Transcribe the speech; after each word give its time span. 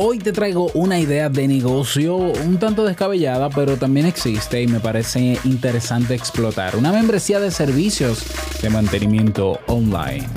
Hoy 0.00 0.20
te 0.20 0.32
traigo 0.32 0.70
una 0.74 1.00
idea 1.00 1.28
de 1.28 1.48
negocio 1.48 2.14
un 2.14 2.56
tanto 2.60 2.84
descabellada, 2.84 3.50
pero 3.50 3.76
también 3.76 4.06
existe 4.06 4.62
y 4.62 4.68
me 4.68 4.78
parece 4.78 5.40
interesante 5.42 6.14
explotar. 6.14 6.76
Una 6.76 6.92
membresía 6.92 7.40
de 7.40 7.50
servicios 7.50 8.22
de 8.62 8.70
mantenimiento 8.70 9.58
online. 9.66 10.28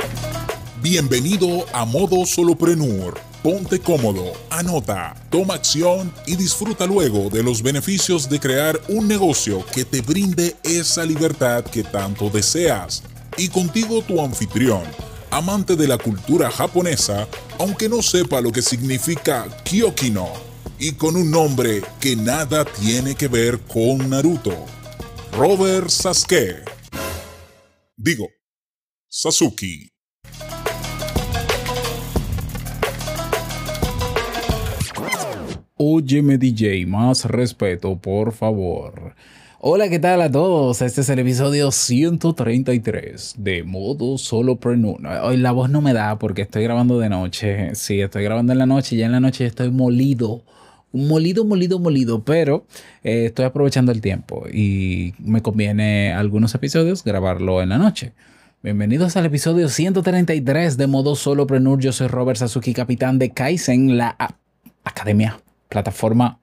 Bienvenido 0.81 1.63
a 1.73 1.85
Modo 1.85 2.25
Soloprenur. 2.25 3.19
Ponte 3.43 3.79
cómodo, 3.79 4.33
anota, 4.49 5.13
toma 5.29 5.53
acción 5.53 6.11
y 6.25 6.37
disfruta 6.37 6.87
luego 6.87 7.29
de 7.29 7.43
los 7.43 7.61
beneficios 7.61 8.27
de 8.27 8.39
crear 8.39 8.81
un 8.89 9.07
negocio 9.07 9.63
que 9.75 9.85
te 9.85 10.01
brinde 10.01 10.55
esa 10.63 11.05
libertad 11.05 11.63
que 11.65 11.83
tanto 11.83 12.31
deseas. 12.31 13.03
Y 13.37 13.47
contigo 13.49 14.01
tu 14.01 14.21
anfitrión 14.21 14.81
amante 15.31 15.77
de 15.77 15.87
la 15.87 15.97
cultura 15.97 16.51
japonesa, 16.51 17.27
aunque 17.61 17.87
no 17.87 18.01
sepa 18.01 18.41
lo 18.41 18.51
que 18.51 18.63
significa 18.63 19.45
Kyokino, 19.63 20.27
y 20.79 20.93
con 20.93 21.15
un 21.15 21.29
nombre 21.29 21.83
que 21.99 22.15
nada 22.15 22.65
tiene 22.65 23.13
que 23.13 23.27
ver 23.27 23.59
con 23.59 24.09
Naruto. 24.09 24.65
Robert 25.33 25.89
Sasuke. 25.89 26.63
Digo, 27.95 28.27
Sasuke. 29.07 29.91
Óyeme 35.75 36.39
DJ, 36.39 36.87
más 36.87 37.25
respeto, 37.25 38.01
por 38.01 38.33
favor. 38.33 39.13
Hola, 39.63 39.89
¿qué 39.89 39.99
tal 39.99 40.23
a 40.23 40.31
todos? 40.31 40.81
Este 40.81 41.01
es 41.01 41.09
el 41.09 41.19
episodio 41.19 41.71
133 41.71 43.35
de 43.37 43.61
Modo 43.61 44.17
Solopreneur. 44.17 45.05
Hoy 45.21 45.37
la 45.37 45.51
voz 45.51 45.69
no 45.69 45.81
me 45.81 45.93
da 45.93 46.17
porque 46.17 46.41
estoy 46.41 46.63
grabando 46.63 46.97
de 46.97 47.09
noche. 47.09 47.75
Sí, 47.75 48.01
estoy 48.01 48.23
grabando 48.23 48.53
en 48.53 48.57
la 48.57 48.65
noche 48.65 48.95
ya 48.95 49.05
en 49.05 49.11
la 49.11 49.19
noche 49.19 49.45
estoy 49.45 49.69
molido. 49.69 50.41
Molido, 50.91 51.45
molido, 51.45 51.77
molido, 51.77 52.23
pero 52.23 52.65
eh, 53.03 53.25
estoy 53.27 53.45
aprovechando 53.45 53.91
el 53.91 54.01
tiempo 54.01 54.45
y 54.51 55.13
me 55.19 55.43
conviene 55.43 56.11
algunos 56.11 56.55
episodios 56.55 57.03
grabarlo 57.03 57.61
en 57.61 57.69
la 57.69 57.77
noche. 57.77 58.13
Bienvenidos 58.63 59.15
al 59.15 59.27
episodio 59.27 59.69
133 59.69 60.75
de 60.75 60.87
Modo 60.87 61.15
Solopreneur. 61.15 61.79
Yo 61.79 61.91
soy 61.91 62.07
Robert 62.07 62.39
Sasuki, 62.39 62.73
capitán 62.73 63.19
de 63.19 63.29
Kaizen, 63.29 63.95
la 63.95 64.17
academia, 64.83 65.39
plataforma 65.69 66.39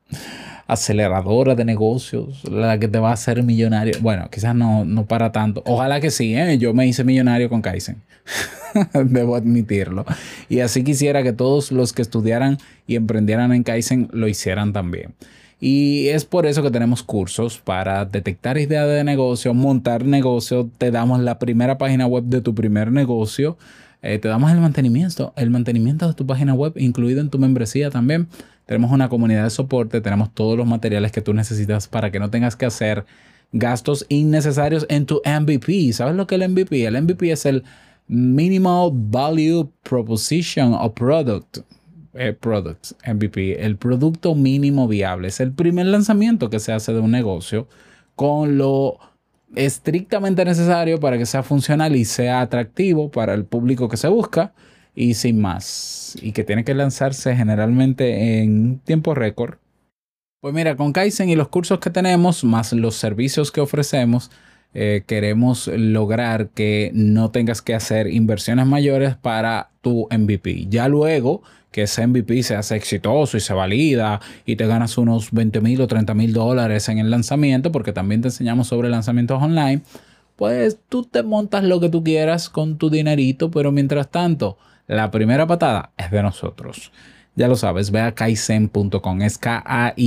aceleradora 0.69 1.55
de 1.55 1.64
negocios, 1.64 2.44
la 2.44 2.78
que 2.78 2.88
te 2.88 2.98
va 2.98 3.11
a 3.11 3.14
hacer 3.14 3.42
millonario. 3.42 3.94
Bueno, 4.02 4.28
quizás 4.30 4.55
no, 4.55 4.84
no 4.84 5.06
para 5.06 5.33
tanto. 5.33 5.62
Ojalá 5.64 5.98
que 6.00 6.10
sí, 6.10 6.36
¿eh? 6.36 6.58
yo 6.58 6.75
me 6.75 6.86
hice 6.86 7.05
millonario 7.05 7.48
con 7.48 7.62
Kaizen. 7.62 7.97
Debo 8.92 9.34
admitirlo. 9.34 10.05
Y 10.50 10.60
así 10.60 10.84
quisiera 10.84 11.22
que 11.22 11.33
todos 11.33 11.72
los 11.72 11.94
que 11.94 12.02
estudiaran 12.02 12.58
y 12.86 12.97
emprendieran 12.97 13.52
en 13.52 13.62
Kaizen 13.62 14.10
lo 14.12 14.28
hicieran 14.28 14.75
también. 14.75 15.14
Y 15.58 16.08
es 16.08 16.27
por 16.27 16.44
eso 16.44 16.62
que 16.62 16.70
tenemos 16.70 17.03
cursos 17.03 17.58
para 17.58 18.05
detectar 18.05 18.58
ideas 18.58 18.86
de 18.86 19.03
negocio, 19.05 19.55
montar 19.55 20.05
negocio. 20.05 20.69
Te 20.77 20.91
damos 20.91 21.19
la 21.20 21.38
primera 21.38 21.78
página 21.78 22.06
web 22.06 22.25
de 22.25 22.42
tu 22.42 22.55
primer 22.55 22.92
negocio. 22.92 23.56
Eh, 24.03 24.19
te 24.19 24.28
damos 24.28 24.53
el 24.53 24.60
mantenimiento, 24.60 25.32
el 25.34 25.50
mantenimiento 25.50 26.06
de 26.06 26.14
tu 26.14 26.27
página 26.27 26.55
web, 26.55 26.75
incluido 26.77 27.20
en 27.20 27.30
tu 27.30 27.38
membresía 27.38 27.91
también. 27.91 28.28
Tenemos 28.69 28.92
una 28.92 29.08
comunidad 29.08 29.44
de 29.44 29.50
soporte, 29.50 30.02
tenemos 30.02 30.34
todos 30.34 30.58
los 30.58 30.66
materiales 30.66 31.11
que 31.11 31.22
tú 31.22 31.33
necesitas 31.33 31.88
para 31.88 32.11
que 32.11 32.20
no 32.20 32.28
tengas 32.28 32.55
que 32.55 32.66
hacer 32.66 33.06
gastos 33.50 34.05
innecesarios 34.10 34.84
en 34.91 35.06
tu 35.06 35.22
MVP. 35.25 35.91
¿Sabes 35.94 36.14
lo 36.16 36.27
que 36.27 36.34
es 36.34 36.42
el 36.42 36.50
MVP? 36.50 36.84
El 36.84 37.00
MVP 37.02 37.33
es 37.33 37.47
el 37.47 37.64
Minimal 38.08 38.91
Value 38.92 39.72
Proposition 39.83 40.75
o 40.75 40.92
Product. 40.92 41.60
Eh, 42.12 42.34
product, 42.38 42.92
MVP, 43.06 43.64
el 43.64 43.78
producto 43.78 44.34
mínimo 44.34 44.86
viable. 44.86 45.28
Es 45.28 45.41
el 45.41 45.53
primer 45.53 45.86
lanzamiento 45.86 46.50
que 46.50 46.60
se 46.60 46.72
hace 46.72 46.92
de 46.92 47.00
un 47.00 47.10
negocio 47.10 47.69
con 48.16 48.58
lo 48.58 48.98
estrictamente 49.56 50.44
necesario 50.44 51.00
para 51.00 51.16
que 51.16 51.25
sea 51.25 51.43
funcional 51.43 51.97
y 51.97 52.04
sea 52.04 52.43
atractivo 52.43 53.10
para 53.10 53.32
el 53.32 53.47
público 53.47 53.88
que 53.88 53.97
se 53.97 54.09
busca 54.09 54.53
y 54.98 55.14
sin 55.14 55.41
más. 55.41 56.19
Y 56.20 56.32
que 56.32 56.42
tiene 56.42 56.64
que 56.64 56.75
lanzarse 56.75 57.36
generalmente 57.36 58.42
en 58.42 58.81
tiempo 58.81 59.14
récord. 59.14 59.59
Pues 60.41 60.53
mira, 60.53 60.76
con 60.76 60.92
Kaizen 60.92 61.31
y 61.31 61.36
los 61.36 61.48
cursos 61.48 61.78
que 61.78 61.91
tenemos, 61.91 62.42
más 62.42 62.72
los 62.72 62.97
servicios 62.97 63.53
que 63.53 63.60
ofrecemos, 63.60 64.31
eh, 64.75 65.04
queremos 65.06 65.69
lograr 65.69 66.48
que 66.48 66.91
no 66.94 67.31
tengas 67.31 67.62
que 67.62 67.75
hacer 67.75 68.08
inversiones 68.08 68.66
mayores 68.66 69.14
para 69.14 69.70
tu 69.82 70.08
MVP. 70.10 70.66
Ya 70.69 70.88
luego 70.88 71.42
que 71.70 71.82
ese 71.82 72.04
MVP 72.04 72.42
se 72.42 72.56
hace 72.56 72.75
exitoso 72.75 73.37
y 73.37 73.41
se 73.41 73.54
valida 73.54 74.20
y 74.47 74.56
te 74.56 74.66
ganas 74.66 74.98
unos 74.98 75.31
20 75.31 75.60
mil 75.60 75.81
o 75.81 75.87
30 75.87 76.12
mil 76.14 76.32
dólares 76.32 76.88
en 76.88 76.98
el 76.98 77.10
lanzamiento, 77.10 77.70
porque 77.70 77.92
también 77.92 78.20
te 78.20 78.28
enseñamos 78.28 78.66
sobre 78.66 78.88
lanzamientos 78.88 79.41
online, 79.41 79.82
pues 80.34 80.78
tú 80.88 81.04
te 81.04 81.22
montas 81.22 81.62
lo 81.62 81.78
que 81.78 81.88
tú 81.88 82.03
quieras 82.03 82.48
con 82.48 82.78
tu 82.78 82.91
dinerito, 82.91 83.50
pero 83.50 83.70
mientras 83.70 84.10
tanto, 84.10 84.56
la 84.88 85.10
primera 85.10 85.47
patada 85.47 85.93
es 85.97 86.10
de 86.10 86.22
nosotros. 86.22 86.93
Ya 87.37 87.47
lo 87.47 87.54
sabes, 87.54 87.93
ve 87.93 88.00
a 88.00 88.15
kaizen.com, 88.16 89.22
es 89.22 89.38
K-A-I-I-S-E-N.com 89.38 90.03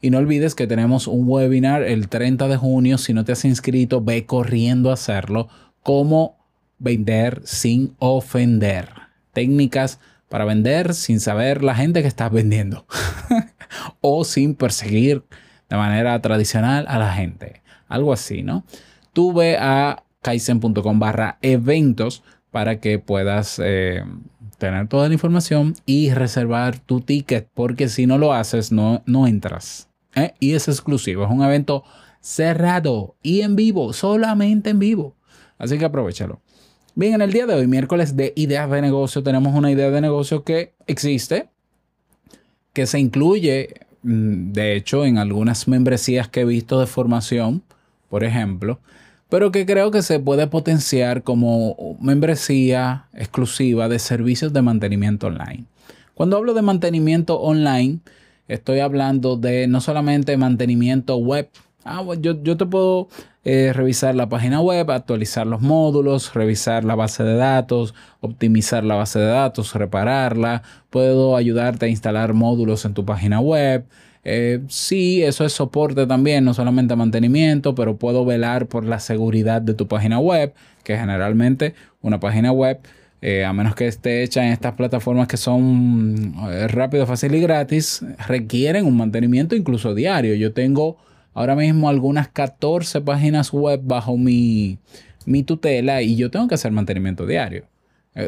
y 0.00 0.10
no 0.10 0.18
olvides 0.18 0.54
que 0.54 0.68
tenemos 0.68 1.08
un 1.08 1.28
webinar 1.28 1.82
el 1.82 2.08
30 2.08 2.46
de 2.46 2.56
junio. 2.56 2.98
Si 2.98 3.12
no 3.14 3.24
te 3.24 3.32
has 3.32 3.44
inscrito, 3.44 4.00
ve 4.00 4.26
corriendo 4.26 4.90
a 4.90 4.94
hacerlo. 4.94 5.48
Cómo 5.82 6.36
vender 6.78 7.40
sin 7.44 7.94
ofender. 7.98 8.90
Técnicas 9.32 9.98
para 10.28 10.44
vender 10.44 10.94
sin 10.94 11.20
saber 11.20 11.62
la 11.62 11.74
gente 11.74 12.02
que 12.02 12.08
estás 12.08 12.30
vendiendo 12.32 12.86
o 14.00 14.24
sin 14.24 14.54
perseguir 14.54 15.24
de 15.68 15.76
manera 15.76 16.20
tradicional 16.20 16.84
a 16.88 16.98
la 16.98 17.12
gente. 17.12 17.62
Algo 17.88 18.12
así, 18.12 18.42
¿no? 18.42 18.64
Tú 19.12 19.32
ve 19.32 19.56
a 19.58 20.04
kaizen.com 20.22 20.98
barra 20.98 21.38
eventos 21.42 22.22
para 22.52 22.78
que 22.78 23.00
puedas 23.00 23.60
eh, 23.64 24.04
tener 24.58 24.86
toda 24.86 25.08
la 25.08 25.14
información 25.14 25.74
y 25.86 26.12
reservar 26.12 26.78
tu 26.78 27.00
ticket, 27.00 27.48
porque 27.52 27.88
si 27.88 28.06
no 28.06 28.18
lo 28.18 28.32
haces, 28.32 28.70
no, 28.70 29.02
no 29.06 29.26
entras. 29.26 29.88
¿eh? 30.14 30.34
Y 30.38 30.52
es 30.54 30.68
exclusivo, 30.68 31.24
es 31.24 31.30
un 31.30 31.42
evento 31.42 31.82
cerrado 32.20 33.16
y 33.22 33.40
en 33.40 33.56
vivo, 33.56 33.92
solamente 33.92 34.70
en 34.70 34.78
vivo. 34.78 35.16
Así 35.58 35.78
que 35.78 35.86
aprovechalo. 35.86 36.40
Bien, 36.94 37.14
en 37.14 37.22
el 37.22 37.32
día 37.32 37.46
de 37.46 37.54
hoy, 37.54 37.66
miércoles 37.66 38.16
de 38.16 38.34
ideas 38.36 38.70
de 38.70 38.82
negocio, 38.82 39.22
tenemos 39.22 39.54
una 39.54 39.70
idea 39.70 39.90
de 39.90 40.00
negocio 40.02 40.44
que 40.44 40.74
existe, 40.86 41.48
que 42.74 42.86
se 42.86 42.98
incluye, 42.98 43.86
mm, 44.02 44.52
de 44.52 44.76
hecho, 44.76 45.06
en 45.06 45.16
algunas 45.16 45.68
membresías 45.68 46.28
que 46.28 46.42
he 46.42 46.44
visto 46.44 46.78
de 46.78 46.86
formación, 46.86 47.62
por 48.10 48.24
ejemplo, 48.24 48.78
pero 49.32 49.50
que 49.50 49.64
creo 49.64 49.90
que 49.90 50.02
se 50.02 50.20
puede 50.20 50.46
potenciar 50.46 51.22
como 51.22 51.96
membresía 52.02 53.06
exclusiva 53.14 53.88
de 53.88 53.98
servicios 53.98 54.52
de 54.52 54.60
mantenimiento 54.60 55.28
online. 55.28 55.64
Cuando 56.12 56.36
hablo 56.36 56.52
de 56.52 56.60
mantenimiento 56.60 57.40
online, 57.40 58.00
estoy 58.46 58.80
hablando 58.80 59.38
de 59.38 59.68
no 59.68 59.80
solamente 59.80 60.36
mantenimiento 60.36 61.16
web. 61.16 61.48
Ah, 61.82 62.04
yo, 62.20 62.42
yo 62.42 62.58
te 62.58 62.66
puedo 62.66 63.08
eh, 63.42 63.72
revisar 63.72 64.14
la 64.14 64.28
página 64.28 64.60
web, 64.60 64.90
actualizar 64.90 65.46
los 65.46 65.62
módulos, 65.62 66.34
revisar 66.34 66.84
la 66.84 66.94
base 66.94 67.24
de 67.24 67.34
datos, 67.34 67.94
optimizar 68.20 68.84
la 68.84 68.96
base 68.96 69.18
de 69.18 69.28
datos, 69.28 69.72
repararla. 69.72 70.62
Puedo 70.90 71.36
ayudarte 71.36 71.86
a 71.86 71.88
instalar 71.88 72.34
módulos 72.34 72.84
en 72.84 72.92
tu 72.92 73.06
página 73.06 73.40
web. 73.40 73.86
Eh, 74.24 74.60
sí, 74.68 75.22
eso 75.22 75.44
es 75.44 75.52
soporte 75.52 76.06
también, 76.06 76.44
no 76.44 76.54
solamente 76.54 76.94
mantenimiento, 76.94 77.74
pero 77.74 77.96
puedo 77.96 78.24
velar 78.24 78.66
por 78.66 78.84
la 78.84 79.00
seguridad 79.00 79.60
de 79.62 79.74
tu 79.74 79.88
página 79.88 80.20
web, 80.20 80.54
que 80.84 80.96
generalmente 80.96 81.74
una 82.02 82.20
página 82.20 82.52
web, 82.52 82.78
eh, 83.20 83.44
a 83.44 83.52
menos 83.52 83.74
que 83.74 83.88
esté 83.88 84.22
hecha 84.22 84.44
en 84.46 84.52
estas 84.52 84.74
plataformas 84.74 85.26
que 85.26 85.36
son 85.36 86.34
eh, 86.50 86.68
rápido, 86.68 87.06
fácil 87.06 87.34
y 87.34 87.40
gratis, 87.40 88.04
requieren 88.28 88.86
un 88.86 88.96
mantenimiento 88.96 89.56
incluso 89.56 89.94
diario. 89.94 90.34
Yo 90.34 90.52
tengo 90.52 90.98
ahora 91.34 91.56
mismo 91.56 91.88
algunas 91.88 92.28
14 92.28 93.00
páginas 93.00 93.52
web 93.52 93.80
bajo 93.82 94.16
mi, 94.16 94.78
mi 95.26 95.42
tutela 95.42 96.02
y 96.02 96.16
yo 96.16 96.30
tengo 96.30 96.46
que 96.48 96.54
hacer 96.54 96.72
mantenimiento 96.72 97.26
diario 97.26 97.64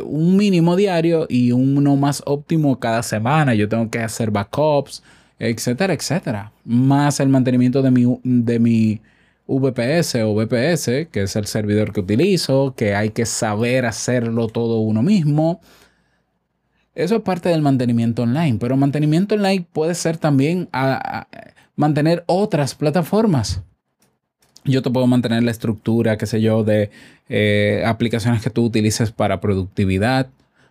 un 0.02 0.38
mínimo 0.38 0.76
diario 0.76 1.26
y 1.28 1.52
uno 1.52 1.96
más 1.96 2.22
óptimo 2.24 2.80
cada 2.80 3.02
semana. 3.02 3.54
Yo 3.54 3.68
tengo 3.68 3.90
que 3.90 3.98
hacer 3.98 4.30
backups, 4.30 5.02
etcétera, 5.38 5.92
etcétera. 5.94 6.52
Más 6.64 7.20
el 7.20 7.28
mantenimiento 7.28 7.82
de 7.82 7.90
mi, 7.90 8.20
de 8.22 8.58
mi 8.58 9.00
VPS 9.46 10.16
o 10.22 10.34
VPS, 10.34 11.08
que 11.10 11.22
es 11.22 11.36
el 11.36 11.46
servidor 11.46 11.92
que 11.92 12.00
utilizo, 12.00 12.74
que 12.76 12.94
hay 12.94 13.10
que 13.10 13.26
saber 13.26 13.86
hacerlo 13.86 14.48
todo 14.48 14.78
uno 14.80 15.02
mismo. 15.02 15.60
Eso 16.94 17.16
es 17.16 17.22
parte 17.22 17.48
del 17.48 17.62
mantenimiento 17.62 18.22
online, 18.22 18.58
pero 18.58 18.76
mantenimiento 18.76 19.34
online 19.34 19.66
puede 19.72 19.94
ser 19.94 20.16
también 20.16 20.68
mantener 21.76 22.22
otras 22.26 22.74
plataformas. 22.74 23.62
Yo 24.64 24.80
te 24.80 24.90
puedo 24.90 25.06
mantener 25.06 25.42
la 25.42 25.50
estructura, 25.50 26.16
qué 26.16 26.26
sé 26.26 26.40
yo, 26.40 26.64
de 26.64 26.90
eh, 27.28 27.82
aplicaciones 27.84 28.42
que 28.42 28.48
tú 28.48 28.64
utilices 28.64 29.10
para 29.10 29.40
productividad, 29.40 30.28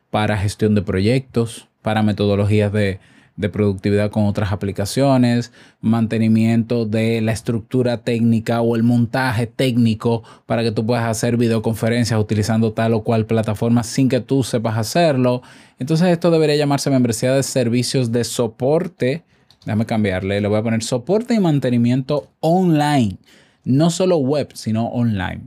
para 0.09 0.37
gestión 0.37 0.73
de 0.73 0.81
proyectos, 0.81 1.67
para 1.83 2.01
metodologías 2.01 2.71
de, 2.73 2.99
de 3.35 3.49
productividad 3.49 4.11
con 4.11 4.25
otras 4.25 4.51
aplicaciones, 4.51 5.51
mantenimiento 5.81 6.85
de 6.85 7.19
la 7.21 7.31
estructura 7.31 7.97
técnica 7.97 8.61
o 8.61 8.75
el 8.75 8.83
montaje 8.83 9.47
técnico 9.47 10.23
para 10.45 10.61
que 10.63 10.71
tú 10.71 10.85
puedas 10.85 11.05
hacer 11.05 11.37
videoconferencias 11.37 12.19
utilizando 12.19 12.73
tal 12.73 12.93
o 12.93 13.03
cual 13.03 13.25
plataforma 13.25 13.83
sin 13.83 14.07
que 14.07 14.19
tú 14.19 14.43
sepas 14.43 14.77
hacerlo. 14.77 15.41
Entonces 15.79 16.09
esto 16.09 16.29
debería 16.29 16.55
llamarse 16.55 16.91
membresía 16.91 17.33
de 17.33 17.43
servicios 17.43 18.11
de 18.11 18.23
soporte. 18.23 19.23
Déjame 19.65 19.85
cambiarle, 19.85 20.39
le 20.39 20.47
voy 20.47 20.59
a 20.59 20.63
poner 20.63 20.83
soporte 20.83 21.33
y 21.33 21.39
mantenimiento 21.39 22.29
online. 22.39 23.17
No 23.63 23.89
solo 23.89 24.17
web, 24.17 24.49
sino 24.53 24.87
online. 24.87 25.41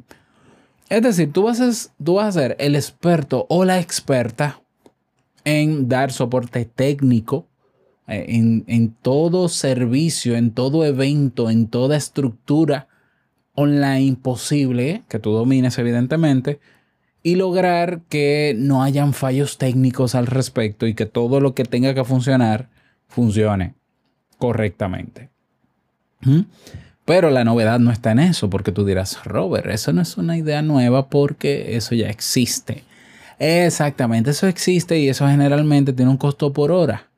Es 0.88 1.02
decir, 1.02 1.32
tú 1.32 1.44
vas, 1.44 1.60
a, 1.60 1.70
tú 2.02 2.14
vas 2.14 2.28
a 2.36 2.40
ser 2.40 2.56
el 2.58 2.74
experto 2.74 3.46
o 3.48 3.64
la 3.64 3.78
experta 3.78 4.60
en 5.44 5.88
dar 5.88 6.12
soporte 6.12 6.64
técnico 6.64 7.46
eh, 8.08 8.26
en, 8.28 8.94
todo 9.02 9.48
servicio, 9.48 10.36
en 10.36 10.52
todo 10.52 10.84
evento, 10.84 11.50
en 11.50 11.66
toda 11.66 11.96
estructura 11.96 12.88
online 13.54 14.16
posible, 14.20 15.02
que 15.08 15.18
tú 15.18 15.32
domines 15.32 15.78
evidentemente, 15.78 16.60
y 17.22 17.34
lograr 17.34 18.02
que 18.08 18.54
no 18.56 18.82
hayan 18.82 19.12
fallos 19.12 19.58
técnicos 19.58 20.14
al 20.14 20.26
respecto 20.26 20.86
y 20.86 20.94
que 20.94 21.06
todo 21.06 21.40
lo 21.40 21.54
que 21.54 21.64
tenga 21.64 21.94
que 21.94 22.04
funcionar 22.04 22.68
funcione 23.08 23.74
correctamente. 24.38 25.30
¿Mm? 26.20 26.42
Pero 27.04 27.30
la 27.30 27.44
novedad 27.44 27.78
no 27.78 27.90
está 27.90 28.12
en 28.12 28.18
eso, 28.18 28.50
porque 28.50 28.72
tú 28.72 28.84
dirás, 28.84 29.24
Robert, 29.24 29.66
eso 29.70 29.92
no 29.92 30.02
es 30.02 30.16
una 30.16 30.36
idea 30.36 30.62
nueva 30.62 31.08
porque 31.08 31.76
eso 31.76 31.94
ya 31.94 32.08
existe. 32.08 32.84
Exactamente, 33.38 34.30
eso 34.30 34.46
existe 34.46 34.98
y 34.98 35.08
eso 35.08 35.26
generalmente 35.26 35.92
tiene 35.92 36.10
un 36.10 36.16
costo 36.16 36.52
por 36.52 36.72
hora. 36.72 37.08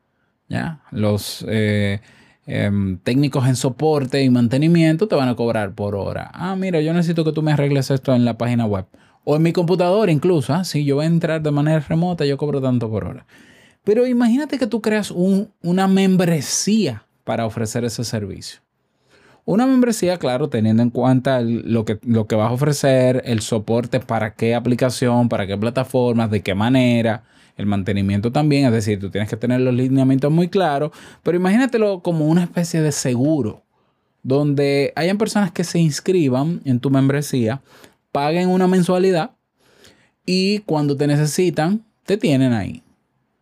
Los 0.90 1.44
eh, 1.48 2.00
em, 2.46 2.98
técnicos 2.98 3.46
en 3.46 3.56
soporte 3.56 4.22
y 4.22 4.30
mantenimiento 4.30 5.08
te 5.08 5.14
van 5.14 5.28
a 5.28 5.36
cobrar 5.36 5.74
por 5.74 5.94
hora. 5.94 6.30
Ah, 6.32 6.56
mira, 6.56 6.80
yo 6.80 6.92
necesito 6.92 7.24
que 7.24 7.32
tú 7.32 7.42
me 7.42 7.52
arregles 7.52 7.90
esto 7.90 8.14
en 8.14 8.24
la 8.24 8.38
página 8.38 8.66
web. 8.66 8.86
O 9.24 9.36
en 9.36 9.42
mi 9.42 9.52
computadora 9.52 10.10
incluso. 10.10 10.54
¿ah? 10.54 10.64
Si 10.64 10.84
yo 10.84 10.96
voy 10.96 11.04
a 11.04 11.08
entrar 11.08 11.42
de 11.42 11.50
manera 11.50 11.80
remota, 11.80 12.24
yo 12.24 12.38
cobro 12.38 12.60
tanto 12.60 12.90
por 12.90 13.04
hora. 13.04 13.26
Pero 13.84 14.06
imagínate 14.06 14.58
que 14.58 14.66
tú 14.66 14.80
creas 14.80 15.10
una 15.10 15.88
membresía 15.88 17.04
para 17.24 17.46
ofrecer 17.46 17.84
ese 17.84 18.04
servicio. 18.04 18.60
Una 19.44 19.66
membresía, 19.66 20.18
claro, 20.18 20.50
teniendo 20.50 20.82
en 20.82 20.90
cuenta 20.90 21.40
lo, 21.40 21.86
que, 21.86 21.98
lo 22.02 22.26
que 22.26 22.36
vas 22.36 22.50
a 22.50 22.52
ofrecer, 22.52 23.22
el 23.24 23.40
soporte 23.40 23.98
para 23.98 24.34
qué 24.34 24.54
aplicación, 24.54 25.30
para 25.30 25.46
qué 25.46 25.56
plataformas, 25.56 26.30
de 26.30 26.42
qué 26.42 26.54
manera, 26.54 27.22
el 27.58 27.66
mantenimiento 27.66 28.32
también, 28.32 28.64
es 28.66 28.72
decir, 28.72 28.98
tú 28.98 29.10
tienes 29.10 29.28
que 29.28 29.36
tener 29.36 29.60
los 29.60 29.74
lineamientos 29.74 30.32
muy 30.32 30.48
claros, 30.48 30.92
pero 31.22 31.36
imagínatelo 31.36 32.00
como 32.02 32.26
una 32.26 32.44
especie 32.44 32.80
de 32.80 32.92
seguro, 32.92 33.64
donde 34.22 34.92
hayan 34.96 35.18
personas 35.18 35.50
que 35.50 35.64
se 35.64 35.78
inscriban 35.78 36.62
en 36.64 36.80
tu 36.80 36.88
membresía, 36.88 37.60
paguen 38.12 38.48
una 38.48 38.66
mensualidad 38.66 39.32
y 40.24 40.60
cuando 40.60 40.96
te 40.96 41.06
necesitan, 41.06 41.84
te 42.04 42.16
tienen 42.16 42.52
ahí. 42.52 42.82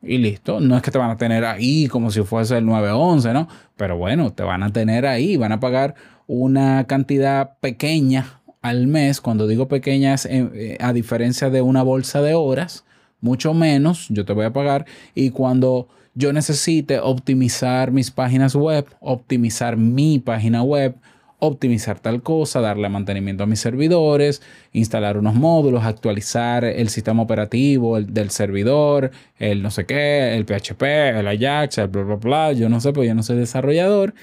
Y 0.03 0.19
listo, 0.19 0.61
no 0.61 0.77
es 0.77 0.83
que 0.83 0.91
te 0.91 0.99
van 0.99 1.11
a 1.11 1.17
tener 1.17 1.45
ahí 1.45 1.89
como 1.89 2.11
si 2.11 2.23
fuese 2.23 2.59
el 2.59 2.67
911, 2.67 3.33
¿no? 3.33 3.49
Pero 3.77 3.99
bueno, 3.99 4.33
te 4.33 4.45
van 4.45 4.63
a 4.63 4.73
tener 4.73 5.07
ahí, 5.07 5.37
van 5.37 5.53
a 5.53 5.61
pagar 5.61 5.95
una 6.27 6.87
cantidad 6.87 7.59
pequeña 7.61 8.41
al 8.63 8.87
mes. 8.87 9.21
Cuando 9.21 9.47
digo 9.47 9.69
pequeña 9.69 10.15
es 10.15 10.27
eh, 10.27 10.49
eh, 10.55 10.79
a 10.81 10.93
diferencia 10.93 11.51
de 11.51 11.61
una 11.61 11.83
bolsa 11.83 12.23
de 12.23 12.35
horas, 12.35 12.85
mucho 13.21 13.55
menos 13.55 14.07
yo 14.09 14.25
te 14.25 14.33
voy 14.33 14.45
a 14.45 14.53
pagar 14.53 14.87
y 15.15 15.31
cuando 15.31 15.89
yo 16.15 16.33
necesite 16.33 16.99
optimizar 16.99 17.93
mis 17.93 18.11
páginas 18.11 18.55
web, 18.55 18.87
optimizar 19.01 19.77
mi 19.77 20.19
página 20.19 20.63
web, 20.63 20.97
optimizar 21.39 22.01
tal 22.01 22.23
cosa, 22.23 22.61
darle 22.61 22.89
mantenimiento 22.89 23.45
a 23.45 23.47
mis 23.47 23.61
servidores, 23.61 24.43
instalar 24.73 25.19
unos 25.19 25.35
módulos, 25.35 25.85
actualizar 25.85 26.65
el 26.65 26.89
sistema 26.89 27.23
operativo 27.23 28.01
del 28.01 28.31
servidor, 28.31 29.11
el 29.39 29.63
no 29.63 29.71
sé 29.71 29.85
qué, 29.85 30.35
el 30.35 30.47
PHP, 30.47 30.83
el 31.19 31.29
Ajax, 31.29 31.79
el 31.79 31.89
bla, 31.89 32.03
bla, 32.03 32.17
bla, 32.17 32.53
yo 32.53 32.69
no 32.69 32.81
sé, 32.81 32.93
pues 32.93 33.09
yo 33.09 33.15
no 33.15 33.23
soy 33.23 33.37
desarrollador, 33.37 34.15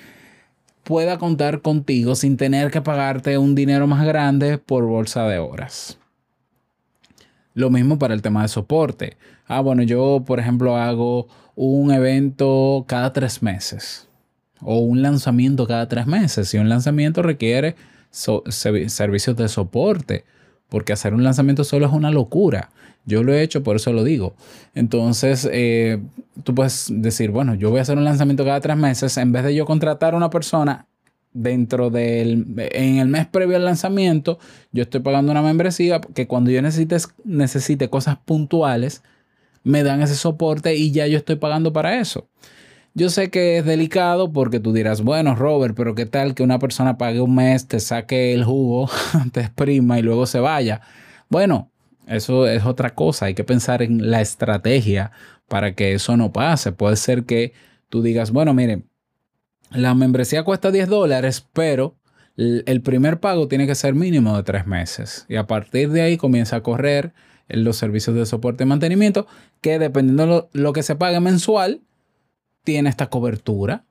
pueda 0.83 1.17
contar 1.17 1.61
contigo 1.61 2.15
sin 2.15 2.37
tener 2.37 2.71
que 2.71 2.81
pagarte 2.81 3.37
un 3.37 3.55
dinero 3.55 3.87
más 3.87 4.05
grande 4.05 4.57
por 4.57 4.85
bolsa 4.85 5.27
de 5.27 5.37
horas. 5.37 5.99
Lo 7.53 7.69
mismo 7.69 7.99
para 7.99 8.13
el 8.13 8.21
tema 8.21 8.41
de 8.41 8.47
soporte. 8.47 9.17
Ah, 9.47 9.61
bueno, 9.61 9.83
yo, 9.83 10.23
por 10.25 10.39
ejemplo, 10.39 10.77
hago 10.77 11.27
un 11.55 11.91
evento 11.91 12.85
cada 12.87 13.13
tres 13.13 13.43
meses 13.43 14.07
o 14.61 14.79
un 14.79 15.01
lanzamiento 15.01 15.67
cada 15.67 15.87
tres 15.87 16.07
meses. 16.07 16.53
Y 16.53 16.57
un 16.57 16.69
lanzamiento 16.69 17.21
requiere 17.21 17.75
servicios 18.11 19.35
de 19.35 19.47
soporte, 19.47 20.25
porque 20.69 20.93
hacer 20.93 21.13
un 21.13 21.23
lanzamiento 21.23 21.63
solo 21.63 21.85
es 21.85 21.91
una 21.91 22.11
locura. 22.11 22.69
Yo 23.05 23.21
lo 23.23 23.33
he 23.33 23.41
hecho, 23.41 23.63
por 23.63 23.75
eso 23.75 23.91
lo 23.91 24.03
digo. 24.03 24.33
Entonces, 24.75 25.47
eh, 25.51 26.01
tú 26.43 26.55
puedes 26.55 26.87
decir, 26.89 27.31
bueno, 27.31 27.53
yo 27.53 27.69
voy 27.69 27.79
a 27.79 27.81
hacer 27.81 27.97
un 27.97 28.05
lanzamiento 28.05 28.45
cada 28.45 28.61
tres 28.61 28.77
meses, 28.77 29.17
en 29.17 29.31
vez 29.31 29.43
de 29.43 29.55
yo 29.55 29.65
contratar 29.65 30.13
a 30.13 30.17
una 30.17 30.29
persona 30.29 30.87
dentro 31.33 31.89
del, 31.89 32.45
en 32.57 32.97
el 32.97 33.07
mes 33.07 33.27
previo 33.27 33.57
al 33.57 33.65
lanzamiento, 33.65 34.39
yo 34.71 34.83
estoy 34.83 35.01
pagando 35.01 35.31
una 35.31 35.41
membresía 35.41 35.99
que 36.01 36.27
cuando 36.27 36.51
yo 36.51 36.61
necesite, 36.61 36.97
necesite 37.23 37.89
cosas 37.89 38.17
puntuales, 38.17 39.03
me 39.63 39.83
dan 39.83 40.01
ese 40.01 40.15
soporte 40.15 40.75
y 40.75 40.91
ya 40.91 41.07
yo 41.07 41.17
estoy 41.17 41.37
pagando 41.37 41.73
para 41.73 41.99
eso. 41.99 42.27
Yo 42.95 43.09
sé 43.09 43.31
que 43.31 43.57
es 43.57 43.65
delicado 43.65 44.31
porque 44.31 44.59
tú 44.59 44.71
dirás, 44.71 45.01
bueno, 45.01 45.35
Robert, 45.35 45.75
pero 45.75 45.95
¿qué 45.95 46.05
tal 46.05 46.35
que 46.35 46.43
una 46.43 46.59
persona 46.59 46.97
pague 46.97 47.21
un 47.21 47.33
mes, 47.33 47.67
te 47.67 47.79
saque 47.79 48.33
el 48.33 48.43
jugo, 48.43 48.89
te 49.31 49.41
exprima 49.41 49.97
y 49.97 50.03
luego 50.03 50.27
se 50.27 50.39
vaya? 50.39 50.81
Bueno, 51.27 51.71
eso 52.07 52.47
es 52.47 52.65
otra 52.65 52.93
cosa. 52.93 53.25
Hay 53.25 53.33
que 53.33 53.43
pensar 53.43 53.81
en 53.81 54.11
la 54.11 54.21
estrategia 54.21 55.11
para 55.47 55.73
que 55.73 55.93
eso 55.93 56.17
no 56.17 56.31
pase. 56.31 56.71
Puede 56.71 56.95
ser 56.97 57.25
que 57.25 57.53
tú 57.89 58.03
digas, 58.03 58.31
bueno, 58.31 58.53
miren, 58.53 58.87
la 59.71 59.93
membresía 59.95 60.43
cuesta 60.43 60.71
10 60.71 60.87
dólares, 60.89 61.45
pero 61.53 61.95
el 62.35 62.81
primer 62.81 63.19
pago 63.19 63.47
tiene 63.47 63.67
que 63.67 63.75
ser 63.75 63.93
mínimo 63.93 64.35
de 64.35 64.43
tres 64.43 64.65
meses. 64.65 65.25
Y 65.29 65.35
a 65.35 65.45
partir 65.45 65.91
de 65.91 66.01
ahí 66.01 66.17
comienza 66.17 66.57
a 66.57 66.63
correr 66.63 67.13
los 67.49 67.77
servicios 67.77 68.15
de 68.15 68.25
soporte 68.25 68.63
y 68.63 68.67
mantenimiento, 68.67 69.27
que 69.61 69.79
dependiendo 69.79 70.49
de 70.53 70.59
lo, 70.59 70.73
que 70.73 70.83
se 70.83 70.95
pague 70.95 71.19
mensual, 71.19 71.81
tiene 72.63 72.89
esta 72.89 73.09
cobertura. 73.09 73.83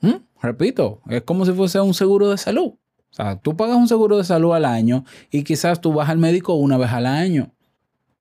¿Mm? 0.00 0.16
Repito, 0.40 1.00
es 1.08 1.22
como 1.22 1.44
si 1.44 1.52
fuese 1.52 1.80
un 1.80 1.94
seguro 1.94 2.30
de 2.30 2.38
salud. 2.38 2.74
O 3.10 3.16
sea, 3.16 3.36
tú 3.36 3.56
pagas 3.56 3.76
un 3.76 3.88
seguro 3.88 4.18
de 4.18 4.24
salud 4.24 4.54
al 4.54 4.64
año 4.64 5.04
y 5.30 5.44
quizás 5.44 5.80
tú 5.80 5.92
vas 5.92 6.08
al 6.08 6.18
médico 6.18 6.54
una 6.54 6.76
vez 6.76 6.90
al 6.90 7.06
año. 7.06 7.52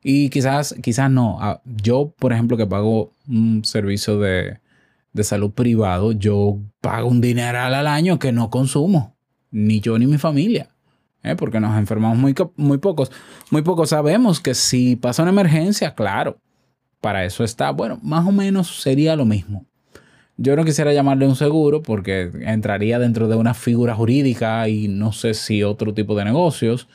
Y 0.03 0.29
quizás, 0.29 0.75
quizás 0.81 1.09
no. 1.09 1.37
Ah, 1.39 1.61
yo, 1.65 2.13
por 2.19 2.33
ejemplo, 2.33 2.57
que 2.57 2.67
pago 2.67 3.11
un 3.27 3.63
servicio 3.63 4.19
de, 4.19 4.59
de 5.13 5.23
salud 5.23 5.51
privado, 5.51 6.11
yo 6.11 6.59
pago 6.81 7.07
un 7.07 7.21
dineral 7.21 7.73
al 7.73 7.87
año 7.87 8.19
que 8.19 8.31
no 8.31 8.49
consumo, 8.49 9.15
ni 9.51 9.79
yo 9.79 9.97
ni 9.99 10.07
mi 10.07 10.17
familia, 10.17 10.69
¿eh? 11.23 11.35
porque 11.35 11.59
nos 11.59 11.77
enfermamos 11.77 12.17
muy, 12.17 12.35
muy 12.55 12.79
pocos. 12.79 13.11
Muy 13.51 13.61
pocos 13.61 13.89
sabemos 13.89 14.39
que 14.39 14.55
si 14.55 14.95
pasa 14.95 15.21
una 15.21 15.31
emergencia, 15.31 15.93
claro, 15.93 16.37
para 16.99 17.25
eso 17.25 17.43
está, 17.43 17.71
bueno, 17.71 17.99
más 18.01 18.25
o 18.25 18.31
menos 18.31 18.81
sería 18.81 19.15
lo 19.15 19.25
mismo. 19.25 19.65
Yo 20.35 20.55
no 20.55 20.65
quisiera 20.65 20.93
llamarle 20.93 21.27
un 21.27 21.35
seguro 21.35 21.83
porque 21.83 22.31
entraría 22.41 22.97
dentro 22.97 23.27
de 23.27 23.35
una 23.35 23.53
figura 23.53 23.93
jurídica 23.93 24.67
y 24.67 24.87
no 24.87 25.11
sé 25.11 25.35
si 25.35 25.61
otro 25.61 25.93
tipo 25.93 26.15
de 26.15 26.25
negocios. 26.25 26.87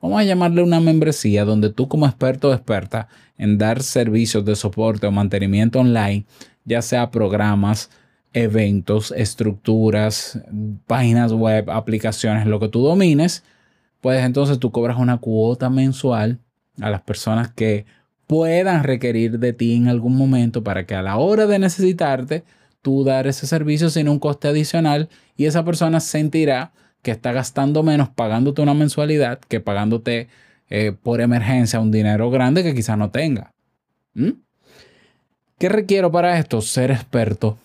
Vamos 0.00 0.20
a 0.20 0.24
llamarle 0.24 0.62
una 0.62 0.78
membresía 0.78 1.44
donde 1.44 1.72
tú 1.72 1.88
como 1.88 2.06
experto 2.06 2.50
o 2.50 2.52
experta 2.52 3.08
en 3.36 3.58
dar 3.58 3.82
servicios 3.82 4.44
de 4.44 4.54
soporte 4.54 5.08
o 5.08 5.10
mantenimiento 5.10 5.80
online 5.80 6.24
ya 6.64 6.82
sea 6.82 7.10
programas, 7.10 7.90
eventos, 8.32 9.12
estructuras, 9.16 10.40
páginas 10.86 11.32
web, 11.32 11.70
aplicaciones, 11.70 12.46
lo 12.46 12.60
que 12.60 12.68
tú 12.68 12.82
domines, 12.82 13.44
pues 14.00 14.24
entonces 14.24 14.58
tú 14.58 14.70
cobras 14.70 14.98
una 14.98 15.18
cuota 15.18 15.70
mensual 15.70 16.40
a 16.80 16.90
las 16.90 17.02
personas 17.02 17.52
que 17.52 17.86
puedan 18.26 18.82
requerir 18.84 19.38
de 19.38 19.52
ti 19.52 19.74
en 19.74 19.88
algún 19.88 20.16
momento 20.16 20.64
para 20.64 20.86
que 20.86 20.94
a 20.94 21.02
la 21.02 21.16
hora 21.16 21.46
de 21.46 21.58
necesitarte, 21.58 22.44
tú 22.82 23.04
dar 23.04 23.26
ese 23.26 23.46
servicio 23.46 23.88
sin 23.88 24.08
un 24.08 24.18
coste 24.18 24.48
adicional 24.48 25.08
y 25.36 25.46
esa 25.46 25.64
persona 25.64 26.00
sentirá 26.00 26.72
que 27.02 27.10
está 27.10 27.32
gastando 27.32 27.82
menos 27.82 28.08
pagándote 28.10 28.62
una 28.62 28.74
mensualidad 28.74 29.38
que 29.38 29.60
pagándote 29.60 30.28
eh, 30.68 30.92
por 30.92 31.20
emergencia 31.20 31.80
un 31.80 31.90
dinero 31.90 32.30
grande 32.30 32.62
que 32.62 32.74
quizás 32.74 32.98
no 32.98 33.10
tenga. 33.10 33.52
¿Mm? 34.14 34.43
¿Qué 35.58 35.68
requiero 35.68 36.10
para 36.10 36.38
esto? 36.38 36.60
Ser 36.60 36.90
experto 36.90 37.58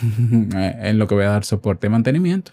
en 0.02 0.98
lo 0.98 1.06
que 1.06 1.14
voy 1.14 1.24
a 1.24 1.30
dar 1.30 1.44
soporte 1.44 1.86
y 1.86 1.90
mantenimiento. 1.90 2.52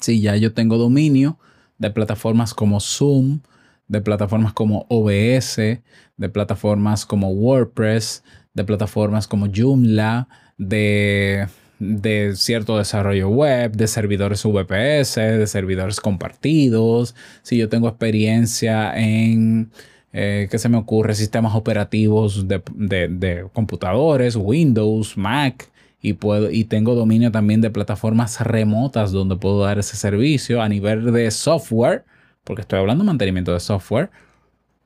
Si 0.00 0.20
ya 0.20 0.36
yo 0.36 0.52
tengo 0.52 0.78
dominio 0.78 1.38
de 1.78 1.90
plataformas 1.90 2.54
como 2.54 2.80
Zoom, 2.80 3.40
de 3.88 4.00
plataformas 4.00 4.52
como 4.52 4.86
OBS, 4.88 5.56
de 5.56 6.28
plataformas 6.32 7.06
como 7.06 7.30
WordPress, 7.30 8.24
de 8.54 8.64
plataformas 8.64 9.28
como 9.28 9.48
Joomla, 9.54 10.28
de, 10.58 11.46
de 11.78 12.34
cierto 12.34 12.78
desarrollo 12.78 13.28
web, 13.28 13.72
de 13.72 13.86
servidores 13.86 14.44
VPS, 14.44 15.16
de 15.16 15.46
servidores 15.46 16.00
compartidos. 16.00 17.14
Si 17.42 17.58
yo 17.58 17.68
tengo 17.68 17.88
experiencia 17.88 18.96
en, 18.96 19.70
eh, 20.18 20.48
¿qué 20.50 20.58
se 20.58 20.70
me 20.70 20.78
ocurre? 20.78 21.14
Sistemas 21.14 21.54
operativos 21.54 22.48
de, 22.48 22.62
de 22.74 23.46
computadores, 23.52 24.34
Windows, 24.34 25.14
Mac 25.18 25.70
y, 26.00 26.14
puedo, 26.14 26.50
y 26.50 26.64
tengo 26.64 26.94
dominio 26.94 27.30
también 27.30 27.60
de 27.60 27.68
plataformas 27.68 28.40
remotas 28.40 29.12
donde 29.12 29.36
puedo 29.36 29.60
dar 29.60 29.78
ese 29.78 29.94
servicio 29.94 30.62
a 30.62 30.70
nivel 30.70 31.12
de 31.12 31.30
software, 31.30 32.06
porque 32.44 32.62
estoy 32.62 32.78
hablando 32.78 33.04
de 33.04 33.08
mantenimiento 33.08 33.52
de 33.52 33.60
software 33.60 34.10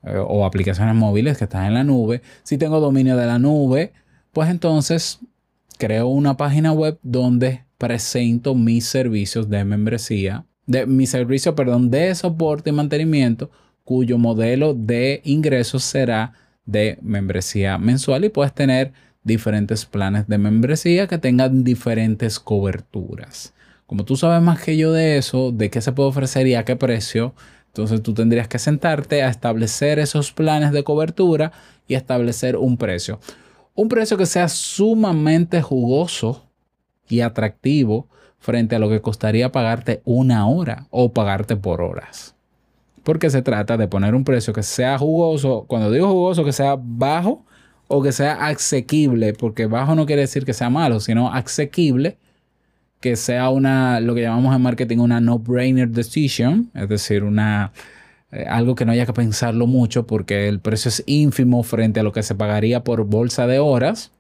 eh, 0.03 0.17
o 0.17 0.45
aplicaciones 0.45 0.97
móviles 0.97 1.39
que 1.39 1.45
están 1.45 1.67
en 1.67 1.75
la 1.75 1.85
nube. 1.85 2.23
Si 2.43 2.59
tengo 2.59 2.81
dominio 2.81 3.17
de 3.17 3.27
la 3.27 3.39
nube, 3.39 3.93
pues 4.33 4.51
entonces 4.51 5.21
creo 5.79 6.09
una 6.09 6.37
página 6.37 6.73
web 6.73 6.99
donde 7.05 7.67
presento 7.79 8.57
mis 8.57 8.85
servicios 8.85 9.49
de 9.49 9.65
membresía, 9.65 10.45
de 10.67 10.87
mi 10.87 11.07
servicio, 11.07 11.55
perdón, 11.55 11.89
de 11.89 12.13
soporte 12.17 12.71
y 12.71 12.73
mantenimiento, 12.73 13.49
cuyo 13.85 14.19
modelo 14.19 14.75
de 14.75 15.21
ingresos 15.25 15.85
será 15.85 16.33
de 16.67 16.99
membresía 17.03 17.79
mensual 17.79 18.25
y 18.25 18.29
puedes 18.29 18.55
tener 18.55 18.93
diferentes 19.23 19.85
planes 19.85 20.27
de 20.29 20.39
membresía 20.39 21.07
que 21.07 21.19
tengan 21.19 21.65
diferentes 21.65 22.39
coberturas. 22.39 23.53
Como 23.87 24.05
tú 24.05 24.17
sabes 24.17 24.41
más 24.43 24.63
que 24.63 24.77
yo 24.77 24.93
de 24.93 25.17
eso, 25.19 25.51
de 25.53 25.69
qué 25.69 25.81
se 25.81 25.93
puede 25.93 26.09
ofrecer 26.09 26.47
y 26.47 26.55
a 26.55 26.65
qué 26.65 26.77
precio, 26.77 27.35
entonces 27.67 28.03
tú 28.03 28.15
tendrías 28.15 28.49
que 28.49 28.59
sentarte 28.59 29.23
a 29.23 29.29
establecer 29.29 29.99
esos 29.99 30.33
planes 30.33 30.73
de 30.73 30.85
cobertura 30.85 31.53
y 31.87 31.95
establecer 31.95 32.57
un 32.57 32.77
precio. 32.77 33.21
Un 33.75 33.89
precio 33.89 34.17
que 34.17 34.27
sea 34.27 34.49
sumamente 34.49 35.63
jugoso 35.63 36.47
y 37.09 37.21
atractivo 37.21 38.09
frente 38.39 38.77
a 38.77 38.79
lo 38.79 38.89
que 38.89 39.01
costaría 39.01 39.53
pagarte 39.53 40.03
una 40.05 40.47
hora 40.49 40.87
o 40.91 41.13
pagarte 41.13 41.57
por 41.57 41.83
horas. 41.83 42.35
Porque 43.03 43.31
se 43.31 43.43
trata 43.43 43.77
de 43.77 43.89
poner 43.89 44.15
un 44.15 44.25
precio 44.25 44.53
que 44.53 44.63
sea 44.63 44.99
jugoso, 44.99 45.65
cuando 45.67 45.91
digo 45.91 46.09
jugoso, 46.09 46.45
que 46.45 46.53
sea 46.53 46.77
bajo 46.79 47.45
o 47.89 48.03
que 48.03 48.13
sea 48.13 48.47
asequible, 48.47 49.33
porque 49.33 49.67
bajo 49.67 49.95
no 49.95 50.07
quiere 50.07 50.23
decir 50.23 50.45
que 50.45 50.53
sea 50.53 50.71
malo, 50.71 51.01
sino 51.01 51.33
asequible, 51.33 52.19
que 53.01 53.17
sea 53.17 53.51
una, 53.51 54.01
lo 54.01 54.15
que 54.15 54.23
llamamos 54.23 54.55
en 54.55 54.63
marketing 54.63 54.99
una 54.99 55.21
no-brainer 55.21 55.89
decision, 55.89 56.71
es 56.75 56.89
decir, 56.89 57.25
una, 57.25 57.73
eh, 58.33 58.47
algo 58.49 58.77
que 58.77 58.85
no 58.85 58.93
haya 58.93 59.07
que 59.07 59.13
pensarlo 59.13 59.67
mucho 59.67 60.07
porque 60.07 60.47
el 60.49 60.61
precio 60.61 60.89
es 60.91 61.03
ínfimo 61.07 61.63
frente 61.65 61.99
a 61.99 62.03
lo 62.05 62.13
que 62.13 62.23
se 62.23 62.37
pagaría 62.37 62.85
por 62.85 63.05
bolsa 63.05 63.49
de 63.49 63.59
horas 63.59 64.13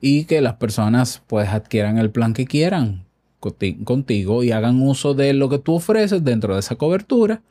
y 0.00 0.24
que 0.24 0.40
las 0.40 0.54
personas 0.54 1.22
pues 1.28 1.50
adquieran 1.50 1.98
el 1.98 2.10
plan 2.10 2.32
que 2.32 2.46
quieran 2.46 3.04
contigo 3.84 4.42
y 4.42 4.50
hagan 4.50 4.82
uso 4.82 5.14
de 5.14 5.32
lo 5.34 5.48
que 5.48 5.58
tú 5.58 5.74
ofreces 5.74 6.24
dentro 6.24 6.54
de 6.54 6.60
esa 6.60 6.76
cobertura 6.76 7.42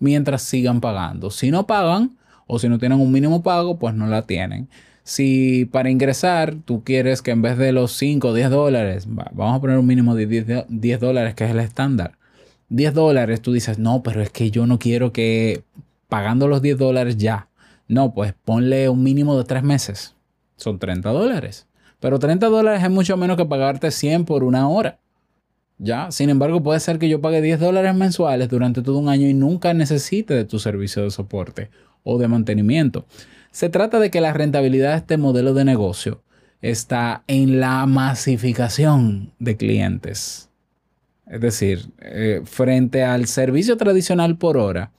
mientras 0.00 0.42
sigan 0.42 0.80
pagando. 0.80 1.30
Si 1.30 1.50
no 1.50 1.66
pagan, 1.66 2.16
o 2.46 2.58
si 2.58 2.68
no 2.68 2.80
tienen 2.80 3.00
un 3.00 3.12
mínimo 3.12 3.42
pago, 3.44 3.78
pues 3.78 3.94
no 3.94 4.08
la 4.08 4.22
tienen. 4.22 4.68
Si 5.04 5.64
para 5.66 5.90
ingresar 5.90 6.56
tú 6.64 6.84
quieres 6.84 7.22
que 7.22 7.30
en 7.30 7.42
vez 7.42 7.56
de 7.58 7.72
los 7.72 7.92
5 7.92 8.28
o 8.28 8.34
10 8.34 8.50
dólares, 8.50 9.06
vamos 9.08 9.56
a 9.56 9.60
poner 9.60 9.78
un 9.78 9.86
mínimo 9.86 10.14
de 10.14 10.26
10, 10.68 11.00
dólares 11.00 11.34
que 11.34 11.44
es 11.44 11.50
el 11.50 11.60
estándar. 11.60 12.18
10 12.68 12.94
dólares, 12.94 13.40
tú 13.40 13.52
dices, 13.52 13.78
no, 13.78 14.02
pero 14.02 14.22
es 14.22 14.30
que 14.30 14.50
yo 14.50 14.66
no 14.66 14.78
quiero 14.78 15.12
que 15.12 15.64
pagando 16.08 16.46
los 16.48 16.62
10 16.62 16.78
dólares 16.78 17.16
ya. 17.16 17.48
No, 17.88 18.14
pues 18.14 18.34
ponle 18.44 18.88
un 18.88 19.02
mínimo 19.02 19.36
de 19.36 19.44
3 19.44 19.64
meses. 19.64 20.14
Son 20.56 20.78
30 20.78 21.10
dólares. 21.10 21.66
Pero 21.98 22.20
30 22.20 22.46
dólares 22.46 22.84
es 22.84 22.90
mucho 22.90 23.16
menos 23.16 23.36
que 23.36 23.44
pagarte 23.44 23.90
100 23.90 24.24
por 24.24 24.44
una 24.44 24.68
hora. 24.68 24.99
¿Ya? 25.82 26.10
Sin 26.10 26.28
embargo, 26.28 26.62
puede 26.62 26.78
ser 26.78 26.98
que 26.98 27.08
yo 27.08 27.22
pague 27.22 27.40
10 27.40 27.58
dólares 27.58 27.94
mensuales 27.94 28.50
durante 28.50 28.82
todo 28.82 28.98
un 28.98 29.08
año 29.08 29.26
y 29.26 29.32
nunca 29.32 29.72
necesite 29.72 30.34
de 30.34 30.44
tu 30.44 30.58
servicio 30.58 31.02
de 31.02 31.10
soporte 31.10 31.70
o 32.04 32.18
de 32.18 32.28
mantenimiento. 32.28 33.06
Se 33.50 33.70
trata 33.70 33.98
de 33.98 34.10
que 34.10 34.20
la 34.20 34.34
rentabilidad 34.34 34.90
de 34.90 34.98
este 34.98 35.16
modelo 35.16 35.54
de 35.54 35.64
negocio 35.64 36.22
está 36.60 37.24
en 37.28 37.60
la 37.60 37.86
masificación 37.86 39.32
de 39.38 39.56
clientes. 39.56 40.50
Es 41.26 41.40
decir, 41.40 41.86
eh, 42.00 42.42
frente 42.44 43.02
al 43.02 43.24
servicio 43.26 43.78
tradicional 43.78 44.36
por 44.36 44.58
hora, 44.58 44.92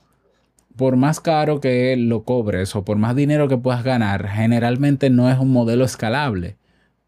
por 0.76 0.96
más 0.96 1.20
caro 1.20 1.62
que 1.62 1.96
lo 1.96 2.24
cobres 2.24 2.76
o 2.76 2.84
por 2.84 2.98
más 2.98 3.16
dinero 3.16 3.48
que 3.48 3.58
puedas 3.58 3.84
ganar, 3.84 4.28
generalmente 4.28 5.12
no 5.12 5.30
es 5.30 5.38
un 5.38 5.52
modelo 5.52 5.86
escalable. 5.86 6.58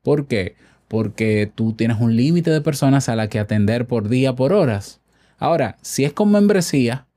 ¿Por 0.04 0.28
qué? 0.28 0.58
Porque 0.94 1.52
tú 1.56 1.74
tienes 1.74 2.00
un 2.00 2.16
límite 2.16 2.52
de 2.52 2.62
personas 2.62 3.10
a 3.10 3.16
la 3.16 3.28
que 3.28 3.40
atender 3.40 3.88
por 3.88 4.10
día, 4.10 4.36
por 4.36 4.54
horas. 4.54 5.02
Ahora, 5.40 5.76
si 5.82 6.06
es 6.06 6.14
con 6.14 6.32
membresía, 6.32 7.08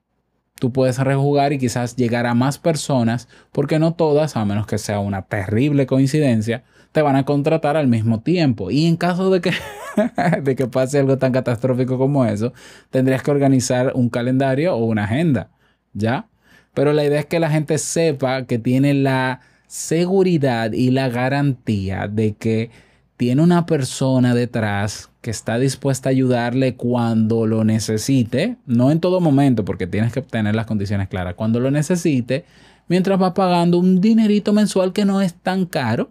tú 0.59 0.73
puedes 0.73 0.97
rejugar 0.97 1.53
y 1.53 1.59
quizás 1.59 1.95
llegar 1.95 2.25
a 2.25 2.33
más 2.33 2.59
personas, 2.59 3.29
porque 3.53 3.79
no 3.79 3.93
todas, 3.93 4.35
a 4.35 4.47
menos 4.47 4.67
que 4.67 4.79
sea 4.79 5.01
una 5.01 5.27
terrible 5.27 5.85
coincidencia, 5.85 6.65
te 6.93 7.03
van 7.03 7.17
a 7.17 7.27
contratar 7.27 7.77
al 7.77 7.87
mismo 7.87 8.23
tiempo. 8.23 8.71
Y 8.71 8.87
en 8.87 8.97
caso 8.97 9.31
de 9.31 9.43
que, 9.43 9.53
de 10.43 10.57
que 10.57 10.67
pase 10.69 10.99
algo 10.99 11.19
tan 11.19 11.33
catastrófico 11.33 11.99
como 11.99 12.25
eso, 12.25 12.55
tendrías 12.89 13.23
que 13.23 13.31
organizar 13.31 13.93
un 13.95 14.09
calendario 14.09 14.75
o 14.75 14.87
una 14.87 15.05
agenda, 15.05 15.51
¿ya? 15.93 16.31
Pero 16.73 16.95
la 16.95 17.05
idea 17.05 17.21
es 17.21 17.27
que 17.27 17.41
la 17.41 17.51
gente 17.51 17.77
sepa 17.77 18.47
que 18.47 18.59
tiene 18.59 18.95
la 18.95 19.41
seguridad 19.67 20.73
y 20.73 20.93
la 20.93 21.11
garantía 21.11 22.09
de 22.09 22.37
que 22.37 22.71
tiene 23.17 23.43
una 23.43 23.67
persona 23.67 24.35
detrás 24.35 25.11
que 25.23 25.31
está 25.31 25.59
dispuesta 25.59 26.09
a 26.09 26.13
ayudarle 26.13 26.77
cuando 26.77 27.47
lo 27.47 27.65
necesite, 27.65 28.57
no 28.67 28.91
en 28.91 29.01
todo 29.01 29.21
momento, 29.21 29.65
porque 29.65 29.87
tienes 29.87 30.13
que 30.13 30.23
tener 30.23 30.55
las 30.55 30.67
condiciones 30.67 31.09
claras, 31.09 31.35
cuando 31.35 31.59
lo 31.59 31.71
necesite, 31.71 32.45
mientras 32.89 33.21
va 33.21 33.35
pagando 33.35 33.79
un 33.79 34.01
dinerito 34.01 34.53
mensual 34.53 34.93
que 34.93 35.05
no 35.05 35.23
es 35.23 35.35
tan 35.35 35.67
caro 35.67 36.11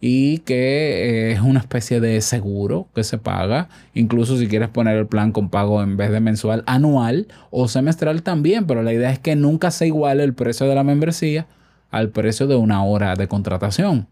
y 0.00 0.38
que 0.38 1.28
eh, 1.28 1.32
es 1.32 1.40
una 1.40 1.60
especie 1.60 2.00
de 2.00 2.20
seguro 2.20 2.88
que 2.92 3.04
se 3.04 3.18
paga, 3.18 3.68
incluso 3.94 4.36
si 4.36 4.48
quieres 4.48 4.68
poner 4.68 4.96
el 4.96 5.06
plan 5.06 5.30
con 5.30 5.48
pago 5.48 5.80
en 5.80 5.96
vez 5.96 6.10
de 6.10 6.18
mensual, 6.18 6.64
anual 6.66 7.28
o 7.50 7.68
semestral 7.68 8.24
también, 8.24 8.66
pero 8.66 8.82
la 8.82 8.92
idea 8.92 9.12
es 9.12 9.20
que 9.20 9.36
nunca 9.36 9.70
se 9.70 9.86
iguale 9.86 10.24
el 10.24 10.34
precio 10.34 10.66
de 10.66 10.74
la 10.74 10.82
membresía 10.82 11.46
al 11.92 12.08
precio 12.08 12.48
de 12.48 12.56
una 12.56 12.84
hora 12.84 13.14
de 13.14 13.28
contratación. 13.28 14.08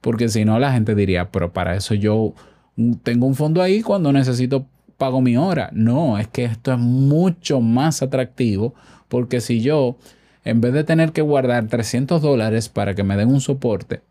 Porque 0.00 0.28
si 0.28 0.44
no, 0.44 0.58
la 0.58 0.72
gente 0.72 0.94
diría, 0.94 1.30
pero 1.30 1.52
para 1.52 1.76
eso 1.76 1.94
yo 1.94 2.34
tengo 3.02 3.26
un 3.26 3.34
fondo 3.34 3.62
ahí 3.62 3.82
cuando 3.82 4.12
necesito 4.12 4.66
pago 4.96 5.20
mi 5.20 5.36
hora. 5.36 5.70
No, 5.72 6.18
es 6.18 6.28
que 6.28 6.44
esto 6.44 6.72
es 6.72 6.78
mucho 6.78 7.60
más 7.60 8.02
atractivo 8.02 8.74
porque 9.08 9.40
si 9.40 9.60
yo, 9.60 9.96
en 10.44 10.60
vez 10.60 10.72
de 10.72 10.84
tener 10.84 11.12
que 11.12 11.22
guardar 11.22 11.68
300 11.68 12.20
dólares 12.20 12.68
para 12.68 12.94
que 12.94 13.02
me 13.02 13.16
den 13.16 13.28
un 13.28 13.40
soporte 13.40 14.02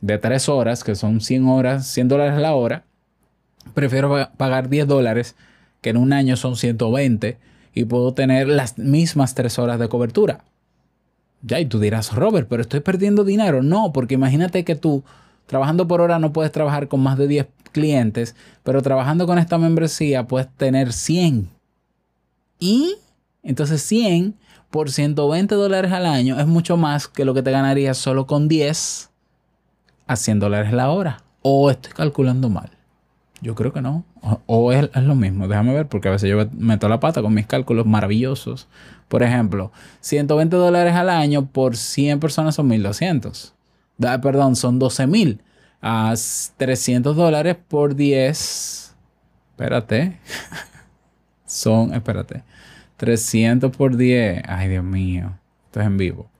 de 0.00 0.18
3 0.18 0.48
horas, 0.48 0.84
que 0.84 0.94
son 0.94 1.20
100 1.20 1.46
horas, 1.46 1.86
100 1.86 2.08
dólares 2.08 2.38
la 2.38 2.54
hora, 2.54 2.84
prefiero 3.74 4.28
pagar 4.36 4.68
10 4.68 4.86
dólares, 4.86 5.36
que 5.80 5.90
en 5.90 5.96
un 5.96 6.12
año 6.12 6.36
son 6.36 6.56
120, 6.56 7.38
y 7.74 7.84
puedo 7.84 8.12
tener 8.12 8.48
las 8.48 8.78
mismas 8.78 9.34
3 9.34 9.58
horas 9.58 9.78
de 9.78 9.88
cobertura. 9.88 10.44
Ya, 11.46 11.60
y 11.60 11.66
tú 11.66 11.78
dirás, 11.78 12.14
Robert, 12.14 12.48
pero 12.48 12.62
estoy 12.62 12.80
perdiendo 12.80 13.22
dinero. 13.22 13.62
No, 13.62 13.92
porque 13.92 14.14
imagínate 14.14 14.64
que 14.64 14.74
tú 14.74 15.04
Trabajando 15.46 15.86
por 15.86 16.00
hora 16.00 16.18
no 16.18 16.32
puedes 16.32 16.52
trabajar 16.52 16.88
con 16.88 17.00
más 17.00 17.18
de 17.18 17.28
10 17.28 17.46
clientes, 17.72 18.34
pero 18.62 18.80
trabajando 18.82 19.26
con 19.26 19.38
esta 19.38 19.58
membresía 19.58 20.26
puedes 20.26 20.48
tener 20.56 20.92
100. 20.92 21.50
Y 22.58 22.96
entonces 23.42 23.82
100 23.82 24.36
por 24.70 24.90
120 24.90 25.54
dólares 25.54 25.92
al 25.92 26.06
año 26.06 26.40
es 26.40 26.46
mucho 26.46 26.76
más 26.76 27.08
que 27.08 27.24
lo 27.24 27.34
que 27.34 27.42
te 27.42 27.50
ganarías 27.50 27.98
solo 27.98 28.26
con 28.26 28.48
10 28.48 29.10
a 30.06 30.16
100 30.16 30.40
dólares 30.40 30.72
la 30.72 30.90
hora. 30.90 31.22
O 31.42 31.70
estoy 31.70 31.92
calculando 31.92 32.48
mal. 32.48 32.70
Yo 33.42 33.54
creo 33.54 33.72
que 33.72 33.82
no. 33.82 34.04
O, 34.46 34.72
es, 34.72 34.88
es, 34.94 35.02
lo 35.02 35.14
mismo. 35.14 35.48
Déjame 35.48 35.74
ver 35.74 35.86
porque 35.86 36.08
a 36.08 36.12
veces 36.12 36.30
yo 36.30 36.46
meto 36.56 36.88
la 36.88 37.00
pata 37.00 37.20
con 37.20 37.34
mis 37.34 37.46
cálculos 37.46 37.84
maravillosos. 37.86 38.68
Por 39.08 39.22
ejemplo, 39.22 39.70
120 40.00 40.56
dólares 40.56 40.94
al 40.94 41.10
año 41.10 41.46
por 41.46 41.76
100 41.76 42.20
personas 42.20 42.54
son 42.54 42.68
1200 42.68 43.54
perdón, 43.98 44.56
son 44.56 44.78
12 44.78 45.06
mil. 45.06 45.40
A 45.82 46.14
300 46.56 47.14
dólares 47.14 47.56
por 47.68 47.94
10. 47.94 48.94
Espérate. 49.50 50.18
son, 51.46 51.92
espérate. 51.92 52.42
300 52.96 53.76
por 53.76 53.96
10. 53.96 54.42
Ay, 54.48 54.68
Dios 54.68 54.84
mío. 54.84 55.38
Esto 55.66 55.80
es 55.80 55.86
en 55.86 55.96
vivo. 55.98 56.30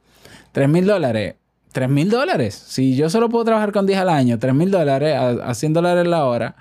3 0.52 0.68
mil 0.68 0.86
dólares. 0.86 1.34
3 1.72 1.90
mil 1.90 2.08
dólares. 2.08 2.54
Si 2.54 2.96
yo 2.96 3.10
solo 3.10 3.28
puedo 3.28 3.44
trabajar 3.44 3.72
con 3.72 3.84
10 3.86 3.98
al 3.98 4.08
año, 4.08 4.38
3 4.38 4.54
mil 4.54 4.70
dólares 4.70 5.14
a, 5.14 5.54
100 5.54 5.72
dólares 5.72 6.06
la 6.06 6.24
hora. 6.24 6.56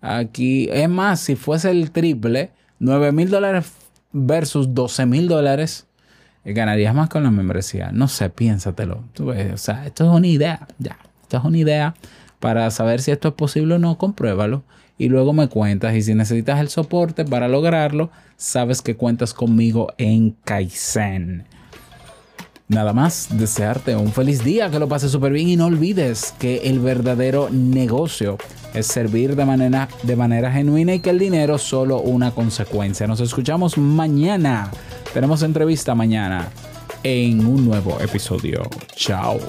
Aquí, 0.00 0.68
es 0.72 0.88
más, 0.88 1.20
si 1.20 1.36
fuese 1.36 1.70
el 1.70 1.90
triple, 1.90 2.50
9 2.78 3.12
mil 3.12 3.30
dólares 3.30 3.72
versus 4.12 4.74
12 4.74 5.06
mil 5.06 5.28
dólares 5.28 5.86
ganarías 6.44 6.94
más 6.94 7.08
con 7.08 7.22
la 7.22 7.30
membresía. 7.30 7.90
No 7.92 8.08
sé, 8.08 8.30
piénsatelo. 8.30 9.04
o 9.18 9.56
sea, 9.56 9.86
esto 9.86 10.04
es 10.04 10.10
una 10.10 10.26
idea. 10.26 10.66
Ya. 10.78 10.98
Esta 11.22 11.38
es 11.38 11.44
una 11.44 11.58
idea 11.58 11.94
para 12.38 12.70
saber 12.70 13.00
si 13.00 13.10
esto 13.10 13.28
es 13.28 13.34
posible 13.34 13.74
o 13.74 13.78
no, 13.78 13.98
compruébalo 13.98 14.62
y 14.98 15.08
luego 15.08 15.32
me 15.32 15.48
cuentas. 15.48 15.94
Y 15.94 16.02
si 16.02 16.14
necesitas 16.14 16.60
el 16.60 16.68
soporte 16.68 17.24
para 17.24 17.48
lograrlo, 17.48 18.10
sabes 18.36 18.82
que 18.82 18.96
cuentas 18.96 19.34
conmigo 19.34 19.92
en 19.98 20.32
Kaizen. 20.44 21.44
Nada 22.70 22.92
más, 22.92 23.26
desearte 23.32 23.96
un 23.96 24.12
feliz 24.12 24.44
día, 24.44 24.70
que 24.70 24.78
lo 24.78 24.86
pases 24.86 25.10
súper 25.10 25.32
bien 25.32 25.48
y 25.48 25.56
no 25.56 25.66
olvides 25.66 26.32
que 26.38 26.58
el 26.58 26.78
verdadero 26.78 27.48
negocio 27.50 28.38
es 28.72 28.86
servir 28.86 29.34
de 29.34 29.44
manera, 29.44 29.88
de 30.04 30.14
manera 30.14 30.52
genuina 30.52 30.94
y 30.94 31.00
que 31.00 31.10
el 31.10 31.18
dinero 31.18 31.56
es 31.56 31.62
solo 31.62 31.98
una 31.98 32.30
consecuencia. 32.30 33.08
Nos 33.08 33.18
escuchamos 33.18 33.76
mañana. 33.76 34.70
Tenemos 35.12 35.42
entrevista 35.42 35.96
mañana 35.96 36.46
en 37.02 37.44
un 37.44 37.64
nuevo 37.64 37.98
episodio. 38.00 38.62
Chao. 38.94 39.40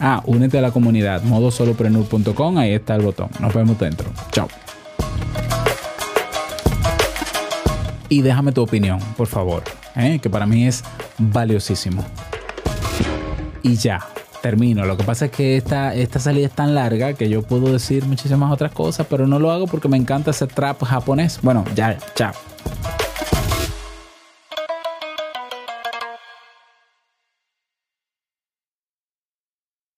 Ah, 0.00 0.24
únete 0.26 0.58
a 0.58 0.62
la 0.62 0.72
comunidad, 0.72 1.22
modosoloprenur.com, 1.22 2.58
ahí 2.58 2.72
está 2.72 2.96
el 2.96 3.02
botón. 3.02 3.28
Nos 3.38 3.54
vemos 3.54 3.78
dentro. 3.78 4.10
Chao. 4.32 4.48
Y 8.08 8.20
déjame 8.22 8.50
tu 8.50 8.62
opinión, 8.62 8.98
por 9.16 9.28
favor, 9.28 9.62
¿eh? 9.94 10.18
que 10.20 10.28
para 10.28 10.44
mí 10.44 10.66
es 10.66 10.82
valiosísimo. 11.20 12.04
Y 13.62 13.76
ya, 13.76 14.06
termino. 14.40 14.84
Lo 14.84 14.96
que 14.96 15.04
pasa 15.04 15.26
es 15.26 15.30
que 15.30 15.56
esta, 15.56 15.94
esta 15.94 16.18
salida 16.18 16.46
es 16.46 16.52
tan 16.52 16.74
larga 16.74 17.12
que 17.12 17.28
yo 17.28 17.42
puedo 17.42 17.72
decir 17.72 18.04
muchísimas 18.06 18.50
otras 18.52 18.72
cosas, 18.72 19.06
pero 19.08 19.26
no 19.26 19.38
lo 19.38 19.50
hago 19.50 19.66
porque 19.66 19.88
me 19.88 19.96
encanta 19.96 20.30
ese 20.30 20.46
trap 20.46 20.82
japonés. 20.82 21.38
Bueno, 21.42 21.64
ya, 21.74 21.96
chao. 22.14 22.32